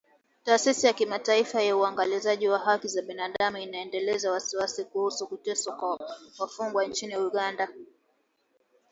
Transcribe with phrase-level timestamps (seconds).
[0.45, 5.99] Taasisi ya Kimataifa ya Uangalizi wa Haki za Binaadamu inaelezea wasiwasi kuhusu kuteswa kwa
[6.39, 7.67] wafungwa nchini Uganda